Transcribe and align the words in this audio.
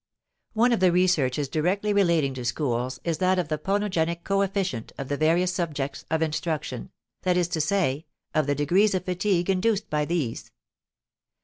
One 0.53 0.73
of 0.73 0.79
the 0.79 0.91
researches 0.91 1.47
directly 1.47 1.93
relating 1.93 2.33
to 2.33 2.43
schools 2.43 2.99
is 3.03 3.19
that 3.19 3.37
of 3.37 3.49
the 3.49 3.59
ponogenic 3.59 4.23
co 4.23 4.41
efficient 4.41 4.91
of 4.97 5.09
the 5.09 5.15
various 5.15 5.53
subjects 5.53 6.05
of 6.09 6.23
instruction, 6.23 6.89
that 7.21 7.37
is 7.37 7.47
to 7.49 7.61
say, 7.61 8.07
of 8.33 8.47
the 8.47 8.55
degrees 8.55 8.95
of 8.95 9.05
fatigue 9.05 9.47
induced 9.47 9.91
by 9.91 10.05
these. 10.05 10.49